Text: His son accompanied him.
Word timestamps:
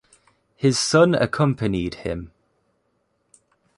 His 0.55 0.79
son 0.79 1.13
accompanied 1.13 1.93
him. 1.93 2.31